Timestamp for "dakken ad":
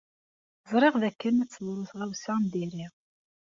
1.01-1.49